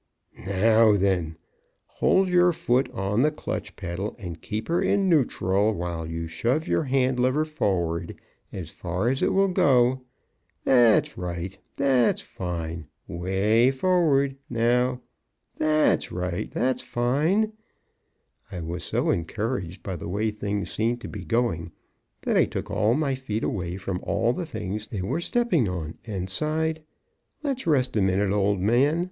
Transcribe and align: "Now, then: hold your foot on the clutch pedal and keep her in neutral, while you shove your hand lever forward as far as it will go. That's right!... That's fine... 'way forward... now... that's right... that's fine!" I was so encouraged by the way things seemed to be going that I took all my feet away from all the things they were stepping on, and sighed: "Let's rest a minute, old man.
"Now, 0.47 0.93
then: 0.95 1.37
hold 1.85 2.27
your 2.27 2.51
foot 2.53 2.89
on 2.89 3.21
the 3.21 3.29
clutch 3.29 3.75
pedal 3.75 4.15
and 4.17 4.41
keep 4.41 4.67
her 4.67 4.81
in 4.81 5.07
neutral, 5.07 5.75
while 5.75 6.07
you 6.07 6.25
shove 6.25 6.67
your 6.67 6.85
hand 6.85 7.19
lever 7.19 7.45
forward 7.45 8.15
as 8.51 8.71
far 8.71 9.09
as 9.09 9.21
it 9.21 9.31
will 9.31 9.49
go. 9.49 10.01
That's 10.63 11.19
right!... 11.19 11.55
That's 11.75 12.19
fine... 12.23 12.87
'way 13.07 13.69
forward... 13.69 14.37
now... 14.49 15.01
that's 15.57 16.11
right... 16.11 16.49
that's 16.49 16.81
fine!" 16.81 17.53
I 18.51 18.59
was 18.61 18.83
so 18.83 19.11
encouraged 19.11 19.83
by 19.83 19.97
the 19.97 20.09
way 20.09 20.31
things 20.31 20.71
seemed 20.71 20.99
to 21.01 21.09
be 21.09 21.23
going 21.23 21.71
that 22.23 22.35
I 22.35 22.45
took 22.45 22.71
all 22.71 22.95
my 22.95 23.13
feet 23.13 23.43
away 23.43 23.77
from 23.77 23.99
all 24.01 24.33
the 24.33 24.47
things 24.47 24.87
they 24.87 25.03
were 25.03 25.21
stepping 25.21 25.69
on, 25.69 25.99
and 26.07 26.27
sighed: 26.27 26.81
"Let's 27.43 27.67
rest 27.67 27.95
a 27.95 28.01
minute, 28.01 28.31
old 28.31 28.59
man. 28.59 28.99